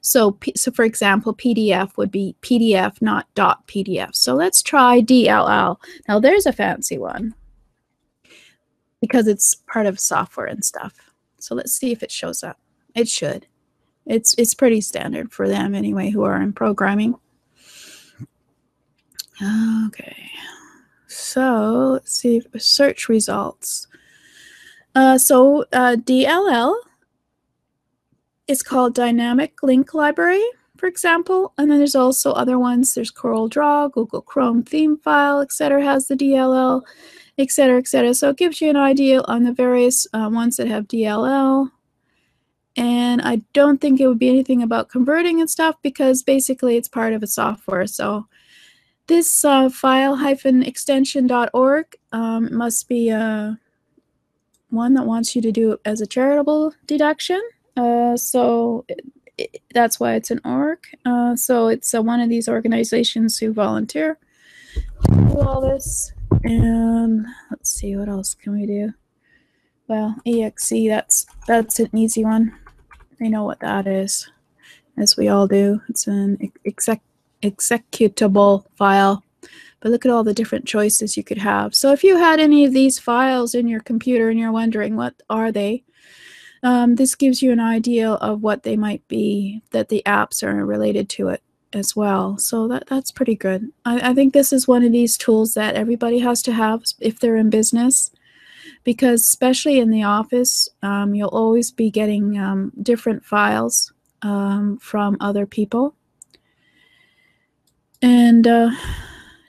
So, 0.00 0.38
so 0.56 0.70
for 0.70 0.84
example, 0.84 1.34
PDF 1.34 1.96
would 1.96 2.10
be 2.10 2.36
PDF, 2.42 3.00
not 3.02 3.26
dot 3.34 3.66
PDF. 3.66 4.14
So 4.14 4.34
let's 4.34 4.62
try 4.62 5.00
DLL. 5.00 5.76
Now 6.08 6.20
there's 6.20 6.46
a 6.46 6.52
fancy 6.52 6.98
one. 6.98 7.34
because 9.00 9.26
it's 9.26 9.56
part 9.66 9.86
of 9.86 10.00
software 10.00 10.46
and 10.46 10.64
stuff. 10.64 10.94
So 11.38 11.54
let's 11.54 11.72
see 11.72 11.92
if 11.92 12.02
it 12.02 12.10
shows 12.10 12.42
up. 12.42 12.58
It 12.94 13.08
should. 13.08 13.46
It's 14.06 14.34
it's 14.38 14.54
pretty 14.54 14.80
standard 14.80 15.32
for 15.32 15.48
them 15.48 15.74
anyway 15.74 16.10
who 16.10 16.22
are 16.22 16.40
in 16.40 16.52
programming. 16.52 17.16
Okay. 19.88 20.30
So 21.12 21.90
let's 21.92 22.12
see 22.12 22.42
search 22.58 23.08
results. 23.08 23.86
Uh, 24.94 25.18
so 25.18 25.64
uh, 25.72 25.96
DLL 25.98 26.74
is 28.48 28.62
called 28.62 28.94
Dynamic 28.94 29.62
Link 29.62 29.94
Library, 29.94 30.44
for 30.76 30.86
example. 30.86 31.52
And 31.56 31.70
then 31.70 31.78
there's 31.78 31.94
also 31.94 32.32
other 32.32 32.58
ones. 32.58 32.94
There's 32.94 33.12
Corel 33.12 33.48
Draw, 33.48 33.88
Google 33.88 34.22
Chrome 34.22 34.62
theme 34.62 34.96
file, 34.98 35.40
etc. 35.40 35.82
has 35.82 36.08
the 36.08 36.16
DLL, 36.16 36.82
etc., 37.38 37.78
etc. 37.78 38.14
So 38.14 38.30
it 38.30 38.36
gives 38.36 38.60
you 38.60 38.70
an 38.70 38.76
idea 38.76 39.22
on 39.26 39.44
the 39.44 39.52
various 39.52 40.06
uh, 40.12 40.28
ones 40.32 40.56
that 40.56 40.66
have 40.66 40.88
DLL. 40.88 41.70
And 42.76 43.20
I 43.20 43.42
don't 43.52 43.80
think 43.80 44.00
it 44.00 44.08
would 44.08 44.18
be 44.18 44.30
anything 44.30 44.62
about 44.62 44.88
converting 44.88 45.40
and 45.40 45.50
stuff 45.50 45.76
because 45.82 46.22
basically 46.22 46.76
it's 46.76 46.88
part 46.88 47.12
of 47.12 47.22
a 47.22 47.26
software. 47.26 47.86
So 47.86 48.26
this 49.06 49.44
uh, 49.44 49.68
file-extension.org 49.68 51.96
um, 52.12 52.56
must 52.56 52.88
be 52.88 53.10
uh, 53.10 53.52
one 54.70 54.94
that 54.94 55.06
wants 55.06 55.36
you 55.36 55.42
to 55.42 55.52
do 55.52 55.72
it 55.72 55.80
as 55.84 56.00
a 56.00 56.06
charitable 56.06 56.72
deduction. 56.86 57.42
Uh, 57.76 58.16
so 58.16 58.84
it, 58.88 59.04
it, 59.38 59.62
that's 59.74 60.00
why 60.00 60.14
it's 60.14 60.30
an 60.30 60.40
org. 60.44 60.78
Uh, 61.04 61.36
so 61.36 61.68
it's 61.68 61.94
uh, 61.94 62.02
one 62.02 62.20
of 62.20 62.28
these 62.28 62.48
organizations 62.48 63.38
who 63.38 63.52
volunteer 63.52 64.18
do 65.06 65.40
all 65.40 65.60
this. 65.60 66.12
And 66.44 67.26
let's 67.50 67.70
see, 67.70 67.96
what 67.96 68.08
else 68.08 68.34
can 68.34 68.52
we 68.52 68.66
do? 68.66 68.92
Well, 69.88 70.16
exe, 70.24 70.88
that's 70.88 71.26
that's 71.46 71.78
an 71.78 71.96
easy 71.96 72.24
one. 72.24 72.56
I 73.20 73.28
know 73.28 73.44
what 73.44 73.60
that 73.60 73.86
is, 73.86 74.30
as 74.96 75.16
we 75.16 75.28
all 75.28 75.46
do. 75.46 75.80
It's 75.88 76.06
an 76.06 76.52
exec 76.64 77.02
executable 77.42 78.64
file. 78.76 79.24
But 79.80 79.90
look 79.90 80.06
at 80.06 80.12
all 80.12 80.22
the 80.22 80.34
different 80.34 80.64
choices 80.64 81.16
you 81.16 81.24
could 81.24 81.38
have. 81.38 81.74
So 81.74 81.92
if 81.92 82.04
you 82.04 82.16
had 82.16 82.38
any 82.38 82.64
of 82.64 82.72
these 82.72 82.98
files 82.98 83.54
in 83.54 83.66
your 83.66 83.80
computer 83.80 84.28
and 84.28 84.38
you're 84.38 84.52
wondering 84.52 84.94
what 84.94 85.14
are 85.28 85.50
they, 85.50 85.82
um, 86.62 86.94
this 86.94 87.16
gives 87.16 87.42
you 87.42 87.50
an 87.50 87.58
idea 87.58 88.10
of 88.10 88.42
what 88.42 88.62
they 88.62 88.76
might 88.76 89.06
be, 89.08 89.60
that 89.72 89.88
the 89.88 90.02
apps 90.06 90.44
are 90.44 90.64
related 90.64 91.08
to 91.10 91.28
it 91.28 91.42
as 91.72 91.96
well. 91.96 92.38
So 92.38 92.68
that, 92.68 92.86
that's 92.86 93.10
pretty 93.10 93.34
good. 93.34 93.72
I, 93.84 94.10
I 94.10 94.14
think 94.14 94.32
this 94.32 94.52
is 94.52 94.68
one 94.68 94.84
of 94.84 94.92
these 94.92 95.16
tools 95.16 95.54
that 95.54 95.74
everybody 95.74 96.20
has 96.20 96.42
to 96.42 96.52
have 96.52 96.84
if 97.00 97.18
they're 97.18 97.36
in 97.36 97.50
business 97.50 98.10
because 98.84 99.22
especially 99.22 99.78
in 99.78 99.90
the 99.90 100.02
office, 100.02 100.68
um, 100.82 101.14
you'll 101.14 101.28
always 101.28 101.70
be 101.70 101.90
getting 101.90 102.38
um, 102.38 102.72
different 102.82 103.24
files 103.24 103.92
um, 104.22 104.78
from 104.78 105.16
other 105.20 105.46
people. 105.46 105.94
And 108.02 108.46
uh, 108.46 108.72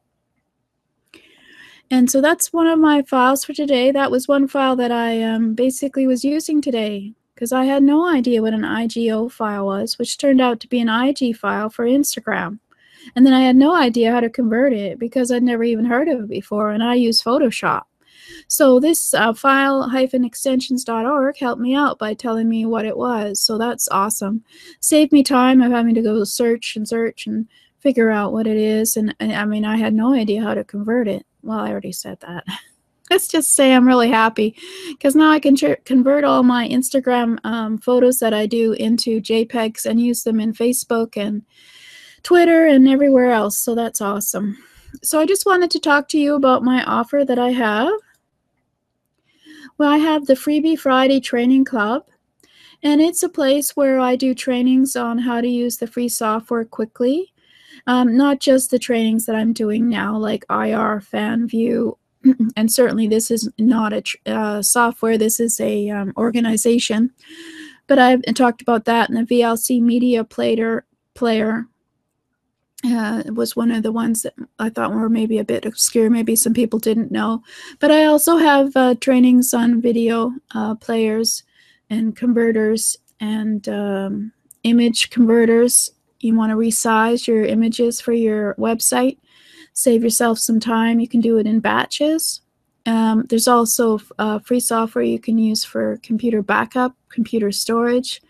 And 1.88 2.10
so 2.10 2.20
that's 2.20 2.52
one 2.52 2.66
of 2.66 2.80
my 2.80 3.02
files 3.02 3.44
for 3.44 3.52
today. 3.52 3.92
That 3.92 4.10
was 4.10 4.26
one 4.26 4.48
file 4.48 4.74
that 4.76 4.90
I 4.90 5.22
um, 5.22 5.54
basically 5.54 6.08
was 6.08 6.24
using 6.24 6.60
today 6.60 7.14
because 7.34 7.52
I 7.52 7.66
had 7.66 7.84
no 7.84 8.08
idea 8.08 8.42
what 8.42 8.54
an 8.54 8.62
IGO 8.62 9.30
file 9.30 9.66
was, 9.66 9.96
which 9.98 10.18
turned 10.18 10.40
out 10.40 10.58
to 10.60 10.68
be 10.68 10.80
an 10.80 10.88
IG 10.88 11.36
file 11.36 11.70
for 11.70 11.84
Instagram. 11.84 12.58
And 13.14 13.24
then 13.24 13.34
I 13.34 13.42
had 13.42 13.54
no 13.54 13.72
idea 13.74 14.10
how 14.10 14.18
to 14.20 14.28
convert 14.28 14.72
it 14.72 14.98
because 14.98 15.30
I'd 15.30 15.44
never 15.44 15.62
even 15.62 15.84
heard 15.84 16.08
of 16.08 16.18
it 16.20 16.28
before, 16.28 16.70
and 16.70 16.82
I 16.82 16.94
use 16.94 17.22
Photoshop. 17.22 17.84
So 18.48 18.80
this 18.80 19.14
uh, 19.14 19.32
file-extensions.org 19.32 21.38
helped 21.38 21.60
me 21.60 21.74
out 21.74 21.98
by 21.98 22.14
telling 22.14 22.48
me 22.48 22.64
what 22.64 22.84
it 22.84 22.96
was. 22.96 23.40
So 23.40 23.58
that's 23.58 23.88
awesome. 23.88 24.44
Saved 24.80 25.12
me 25.12 25.22
time 25.22 25.62
of 25.62 25.72
having 25.72 25.94
to 25.94 26.02
go 26.02 26.24
search 26.24 26.76
and 26.76 26.88
search 26.88 27.26
and 27.26 27.48
figure 27.80 28.10
out 28.10 28.32
what 28.32 28.46
it 28.46 28.56
is. 28.56 28.96
And, 28.96 29.14
and 29.20 29.32
I 29.32 29.44
mean, 29.44 29.64
I 29.64 29.76
had 29.76 29.94
no 29.94 30.14
idea 30.14 30.42
how 30.42 30.54
to 30.54 30.64
convert 30.64 31.08
it. 31.08 31.26
Well, 31.42 31.60
I 31.60 31.70
already 31.70 31.92
said 31.92 32.20
that. 32.20 32.44
Let's 33.10 33.28
just 33.28 33.54
say 33.54 33.72
I'm 33.72 33.86
really 33.86 34.10
happy 34.10 34.56
because 34.88 35.14
now 35.14 35.30
I 35.30 35.38
can 35.38 35.56
convert 35.84 36.24
all 36.24 36.42
my 36.42 36.68
Instagram 36.68 37.38
um, 37.44 37.78
photos 37.78 38.18
that 38.18 38.34
I 38.34 38.46
do 38.46 38.72
into 38.72 39.20
JPEGs 39.20 39.86
and 39.86 40.00
use 40.00 40.24
them 40.24 40.40
in 40.40 40.52
Facebook 40.52 41.16
and 41.16 41.42
Twitter 42.24 42.66
and 42.66 42.88
everywhere 42.88 43.30
else. 43.30 43.58
So 43.58 43.76
that's 43.76 44.00
awesome. 44.00 44.58
So 45.04 45.20
I 45.20 45.26
just 45.26 45.46
wanted 45.46 45.70
to 45.70 45.78
talk 45.78 46.08
to 46.08 46.18
you 46.18 46.34
about 46.34 46.64
my 46.64 46.82
offer 46.82 47.24
that 47.24 47.38
I 47.38 47.50
have. 47.50 47.92
Well, 49.78 49.90
I 49.90 49.98
have 49.98 50.24
the 50.26 50.34
Freebie 50.34 50.78
Friday 50.78 51.20
Training 51.20 51.66
Club, 51.66 52.06
and 52.82 52.98
it's 53.00 53.22
a 53.22 53.28
place 53.28 53.76
where 53.76 54.00
I 54.00 54.16
do 54.16 54.34
trainings 54.34 54.96
on 54.96 55.18
how 55.18 55.42
to 55.42 55.48
use 55.48 55.76
the 55.76 55.86
free 55.86 56.08
software 56.08 56.64
quickly. 56.64 57.34
Um, 57.86 58.16
not 58.16 58.40
just 58.40 58.70
the 58.70 58.78
trainings 58.78 59.26
that 59.26 59.36
I'm 59.36 59.52
doing 59.52 59.86
now, 59.86 60.16
like 60.16 60.46
IR, 60.48 61.02
FanView, 61.02 61.94
and 62.56 62.72
certainly 62.72 63.06
this 63.06 63.30
is 63.30 63.50
not 63.58 63.92
a 63.92 64.02
uh, 64.24 64.62
software, 64.62 65.18
this 65.18 65.38
is 65.40 65.60
a 65.60 65.90
um, 65.90 66.14
organization. 66.16 67.10
But 67.86 67.98
I've 67.98 68.22
talked 68.34 68.62
about 68.62 68.86
that 68.86 69.10
in 69.10 69.14
the 69.14 69.22
VLC 69.22 69.80
Media 69.82 70.24
Player, 70.24 70.86
player 71.14 71.66
uh, 72.86 73.22
it 73.26 73.34
was 73.34 73.56
one 73.56 73.70
of 73.70 73.82
the 73.82 73.92
ones 73.92 74.22
that 74.22 74.34
I 74.58 74.70
thought 74.70 74.94
were 74.94 75.08
maybe 75.08 75.38
a 75.38 75.44
bit 75.44 75.64
obscure. 75.64 76.08
Maybe 76.08 76.36
some 76.36 76.54
people 76.54 76.78
didn't 76.78 77.10
know. 77.10 77.42
But 77.80 77.90
I 77.90 78.04
also 78.04 78.36
have 78.36 78.76
uh, 78.76 78.94
trainings 79.00 79.52
on 79.52 79.80
video 79.80 80.32
uh, 80.54 80.76
players 80.76 81.42
and 81.90 82.14
converters 82.14 82.96
and 83.20 83.68
um, 83.68 84.32
image 84.62 85.10
converters. 85.10 85.90
You 86.20 86.36
want 86.36 86.50
to 86.50 86.56
resize 86.56 87.26
your 87.26 87.44
images 87.44 88.00
for 88.00 88.12
your 88.12 88.54
website, 88.54 89.18
save 89.72 90.02
yourself 90.02 90.38
some 90.38 90.60
time. 90.60 91.00
You 91.00 91.08
can 91.08 91.20
do 91.20 91.38
it 91.38 91.46
in 91.46 91.60
batches. 91.60 92.40
Um, 92.86 93.24
there's 93.28 93.48
also 93.48 94.00
uh, 94.18 94.38
free 94.38 94.60
software 94.60 95.04
you 95.04 95.18
can 95.18 95.38
use 95.38 95.64
for 95.64 95.98
computer 96.02 96.40
backup, 96.40 96.94
computer 97.08 97.50
storage. 97.50 98.22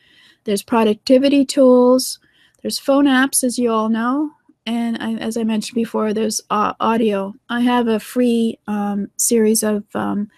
There's 0.44 0.62
productivity 0.62 1.44
tools. 1.44 2.18
There's 2.62 2.78
phone 2.78 3.04
apps, 3.04 3.44
as 3.44 3.58
you 3.58 3.70
all 3.70 3.88
know, 3.90 4.32
and 4.66 4.98
I, 5.00 5.14
as 5.14 5.36
I 5.36 5.44
mentioned 5.44 5.76
before, 5.76 6.12
there's 6.12 6.40
uh, 6.50 6.74
audio. 6.80 7.34
I 7.48 7.60
have 7.60 7.86
a 7.86 8.00
free 8.00 8.58
um, 8.66 9.08
series 9.16 9.62
of 9.62 9.84
um, 9.94 10.28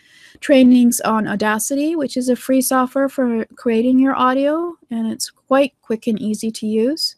trainings 0.41 1.01
on 1.01 1.27
Audacity, 1.27 1.97
which 1.97 2.17
is 2.17 2.29
a 2.29 2.37
free 2.37 2.61
software 2.61 3.09
for 3.09 3.47
creating 3.57 3.99
your 3.99 4.15
audio, 4.15 4.75
and 4.91 5.11
it's 5.11 5.31
quite 5.31 5.73
quick 5.83 6.07
and 6.07 6.21
easy 6.21 6.51
to 6.51 6.67
use. 6.67 7.17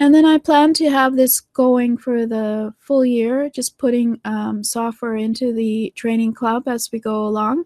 And 0.00 0.14
then 0.14 0.24
I 0.24 0.38
plan 0.38 0.74
to 0.74 0.90
have 0.90 1.16
this 1.16 1.40
going 1.40 1.96
for 1.96 2.26
the 2.26 2.74
full 2.80 3.04
year, 3.04 3.48
just 3.50 3.78
putting 3.78 4.20
um, 4.24 4.64
software 4.64 5.16
into 5.16 5.52
the 5.52 5.92
training 5.96 6.34
club 6.34 6.66
as 6.66 6.90
we 6.92 6.98
go 6.98 7.26
along. 7.26 7.64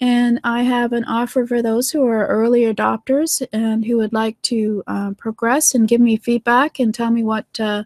And 0.00 0.40
I 0.42 0.62
have 0.62 0.92
an 0.92 1.04
offer 1.04 1.46
for 1.46 1.62
those 1.62 1.90
who 1.90 2.04
are 2.06 2.26
early 2.26 2.62
adopters 2.62 3.46
and 3.52 3.84
who 3.84 3.98
would 3.98 4.12
like 4.12 4.40
to 4.42 4.82
uh, 4.86 5.12
progress 5.16 5.74
and 5.74 5.86
give 5.86 6.00
me 6.00 6.16
feedback 6.16 6.80
and 6.80 6.92
tell 6.92 7.10
me 7.10 7.22
what 7.22 7.46
uh, 7.60 7.84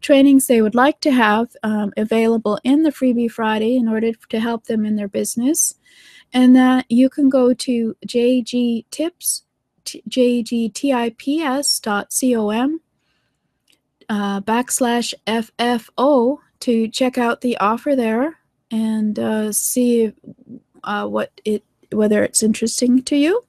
trainings 0.00 0.46
they 0.46 0.62
would 0.62 0.76
like 0.76 1.00
to 1.00 1.10
have 1.10 1.48
um, 1.64 1.92
available 1.96 2.60
in 2.62 2.84
the 2.84 2.90
Freebie 2.90 3.30
Friday 3.30 3.76
in 3.76 3.88
order 3.88 4.12
to 4.12 4.40
help 4.40 4.66
them 4.66 4.86
in 4.86 4.94
their 4.94 5.08
business. 5.08 5.74
And 6.32 6.54
that 6.54 6.86
you 6.88 7.10
can 7.10 7.28
go 7.28 7.54
to 7.54 7.96
jgtips, 8.06 9.42
jgtips.com 9.84 12.80
uh, 14.08 14.40
backslash 14.40 15.14
FFO 15.26 16.38
to 16.60 16.88
check 16.88 17.18
out 17.18 17.40
the 17.40 17.56
offer 17.58 17.94
there 17.94 18.38
and 18.70 19.18
uh, 19.18 19.52
see 19.52 20.12
uh, 20.84 21.06
what 21.06 21.40
it 21.44 21.64
whether 21.92 22.22
it's 22.22 22.42
interesting 22.42 23.02
to 23.02 23.16
you. 23.16 23.44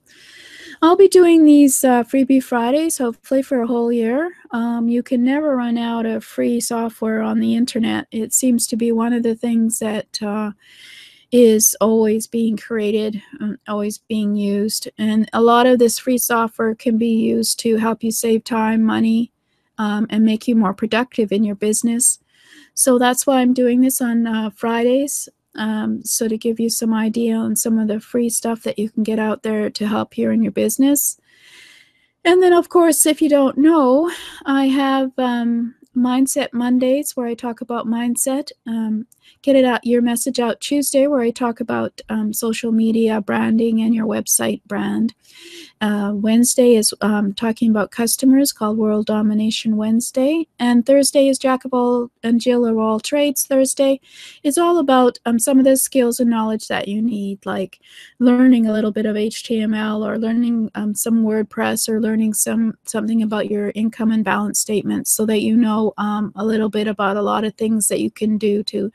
I'll 0.82 0.96
be 0.96 1.08
doing 1.08 1.44
these 1.44 1.84
uh, 1.84 2.04
freebie 2.04 2.42
Fridays, 2.42 2.96
hopefully 2.96 3.42
for 3.42 3.60
a 3.60 3.66
whole 3.66 3.92
year. 3.92 4.32
Um, 4.50 4.88
you 4.88 5.02
can 5.02 5.22
never 5.22 5.54
run 5.54 5.76
out 5.76 6.06
of 6.06 6.24
free 6.24 6.58
software 6.58 7.20
on 7.20 7.38
the 7.38 7.54
internet. 7.54 8.06
It 8.10 8.32
seems 8.32 8.66
to 8.68 8.76
be 8.76 8.90
one 8.90 9.12
of 9.12 9.22
the 9.22 9.34
things 9.34 9.78
that 9.80 10.22
uh, 10.22 10.52
is 11.32 11.76
always 11.82 12.26
being 12.26 12.56
created, 12.56 13.20
um, 13.40 13.58
always 13.68 13.98
being 13.98 14.36
used. 14.36 14.88
And 14.96 15.28
a 15.34 15.42
lot 15.42 15.66
of 15.66 15.78
this 15.78 15.98
free 15.98 16.18
software 16.18 16.74
can 16.74 16.96
be 16.96 17.14
used 17.14 17.60
to 17.60 17.76
help 17.76 18.02
you 18.02 18.10
save 18.10 18.44
time, 18.44 18.82
money, 18.82 19.32
um, 19.76 20.06
and 20.08 20.24
make 20.24 20.48
you 20.48 20.56
more 20.56 20.74
productive 20.74 21.30
in 21.30 21.44
your 21.44 21.56
business. 21.56 22.20
So 22.72 22.98
that's 22.98 23.26
why 23.26 23.40
I'm 23.40 23.52
doing 23.52 23.82
this 23.82 24.00
on 24.00 24.26
uh, 24.26 24.48
Fridays 24.50 25.28
um, 25.56 26.04
so 26.04 26.28
to 26.28 26.38
give 26.38 26.60
you 26.60 26.70
some 26.70 26.94
idea 26.94 27.34
on 27.34 27.56
some 27.56 27.78
of 27.78 27.88
the 27.88 28.00
free 28.00 28.30
stuff 28.30 28.62
that 28.62 28.78
you 28.78 28.90
can 28.90 29.02
get 29.02 29.18
out 29.18 29.42
there 29.42 29.70
to 29.70 29.86
help 29.86 30.16
you 30.16 30.30
in 30.30 30.42
your 30.42 30.52
business. 30.52 31.18
And 32.24 32.42
then, 32.42 32.52
of 32.52 32.68
course, 32.68 33.06
if 33.06 33.22
you 33.22 33.28
don't 33.28 33.56
know, 33.58 34.10
I 34.44 34.66
have 34.66 35.10
um, 35.18 35.74
Mindset 35.96 36.52
Mondays, 36.52 37.16
where 37.16 37.26
I 37.26 37.34
talk 37.34 37.60
about 37.60 37.86
mindset. 37.86 38.50
Um, 38.66 39.06
get 39.42 39.56
it 39.56 39.64
out 39.64 39.86
your 39.86 40.02
message 40.02 40.38
out 40.38 40.60
Tuesday, 40.60 41.06
where 41.06 41.20
I 41.20 41.30
talk 41.30 41.60
about 41.60 42.00
um, 42.08 42.32
social 42.32 42.72
media 42.72 43.20
branding 43.20 43.80
and 43.80 43.94
your 43.94 44.06
website 44.06 44.62
brand. 44.66 45.14
Uh, 45.80 46.12
Wednesday 46.14 46.74
is 46.74 46.92
um, 47.00 47.32
talking 47.32 47.70
about 47.70 47.90
customers 47.90 48.52
called 48.52 48.76
World 48.76 49.06
Domination 49.06 49.76
Wednesday. 49.76 50.46
And 50.58 50.84
Thursday 50.84 51.28
is 51.28 51.38
Jack 51.38 51.64
of 51.64 51.72
all 51.72 52.10
and 52.22 52.38
Jill 52.38 52.66
of 52.66 52.76
all 52.76 53.00
trades 53.00 53.46
Thursday. 53.46 54.00
It's 54.42 54.58
all 54.58 54.78
about 54.78 55.18
um, 55.24 55.38
some 55.38 55.58
of 55.58 55.64
the 55.64 55.78
skills 55.78 56.20
and 56.20 56.28
knowledge 56.28 56.68
that 56.68 56.88
you 56.88 57.00
need, 57.00 57.44
like 57.46 57.80
learning 58.18 58.66
a 58.66 58.72
little 58.72 58.92
bit 58.92 59.06
of 59.06 59.16
HTML 59.16 60.06
or 60.06 60.18
learning 60.18 60.70
um, 60.74 60.94
some 60.94 61.24
WordPress 61.24 61.88
or 61.88 62.00
learning 62.00 62.34
some 62.34 62.74
something 62.84 63.22
about 63.22 63.50
your 63.50 63.72
income 63.74 64.12
and 64.12 64.24
balance 64.24 64.60
statements 64.60 65.10
so 65.10 65.24
that 65.26 65.40
you 65.40 65.56
know 65.56 65.94
um, 65.96 66.32
a 66.36 66.44
little 66.44 66.68
bit 66.68 66.88
about 66.88 67.16
a 67.16 67.22
lot 67.22 67.44
of 67.44 67.54
things 67.54 67.88
that 67.88 68.00
you 68.00 68.10
can 68.10 68.36
do 68.36 68.62
to 68.64 68.92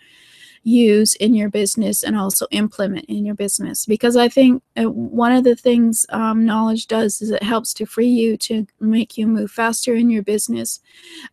use 0.66 1.14
in 1.16 1.36
your 1.36 1.48
business 1.48 2.04
and 2.04 2.18
also 2.18 2.48
implement 2.50 3.06
in 3.06 3.24
your 3.24 3.36
business 3.36 3.86
because 3.86 4.18
i 4.18 4.28
think 4.28 4.64
uh, 4.78 4.90
one 4.90 5.32
of 5.32 5.44
the 5.44 5.56
things 5.56 6.08
um, 6.10 6.44
knowledge 6.44 6.88
does 6.88 7.22
is 7.22 7.30
it 7.30 7.44
helps 7.44 7.72
to 7.72 7.86
free 7.86 8.08
you 8.08 8.36
to 8.36 8.66
make 8.80 9.16
you 9.16 9.28
move 9.28 9.52
faster 9.52 9.94
in 9.94 10.10
your 10.10 10.24
business 10.24 10.80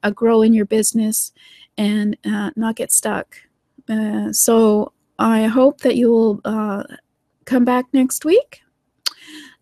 uh, 0.02 0.10
grow 0.10 0.42
in 0.42 0.52
your 0.52 0.66
business 0.66 1.32
and 1.78 2.14
uh, 2.26 2.50
not 2.56 2.76
get 2.76 2.92
stuck 2.92 3.36
uh, 3.88 4.30
so 4.30 4.92
i 5.18 5.44
hope 5.44 5.80
that 5.80 5.96
you 5.96 6.10
will 6.10 6.40
uh, 6.44 6.84
come 7.46 7.64
back 7.64 7.86
next 7.94 8.26
week 8.26 8.60